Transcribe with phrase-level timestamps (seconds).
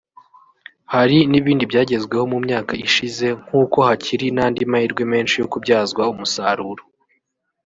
[0.93, 6.83] hari n’ibindi byagezweho mu myaka ishize nk’uko hakiri n’andi mahirwe menshi yo kubyazwa umusaruro